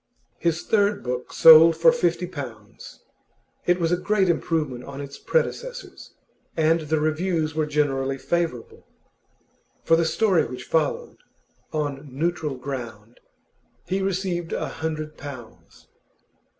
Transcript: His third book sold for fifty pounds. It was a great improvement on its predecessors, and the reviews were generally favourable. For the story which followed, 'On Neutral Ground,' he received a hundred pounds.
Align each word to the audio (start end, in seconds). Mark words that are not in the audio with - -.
His 0.39 0.63
third 0.63 1.03
book 1.03 1.31
sold 1.31 1.77
for 1.77 1.91
fifty 1.91 2.25
pounds. 2.25 3.03
It 3.67 3.79
was 3.79 3.91
a 3.91 3.97
great 3.97 4.29
improvement 4.29 4.83
on 4.83 4.99
its 4.99 5.19
predecessors, 5.19 6.15
and 6.57 6.79
the 6.79 6.99
reviews 6.99 7.53
were 7.53 7.67
generally 7.67 8.17
favourable. 8.17 8.87
For 9.83 9.95
the 9.95 10.05
story 10.05 10.43
which 10.47 10.63
followed, 10.63 11.17
'On 11.71 12.09
Neutral 12.11 12.55
Ground,' 12.55 13.19
he 13.85 14.01
received 14.01 14.53
a 14.53 14.67
hundred 14.69 15.17
pounds. 15.17 15.85